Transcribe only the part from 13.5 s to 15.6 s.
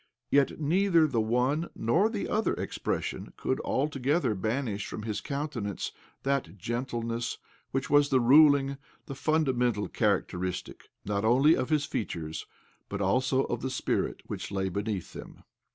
the spirit which lay beneath them.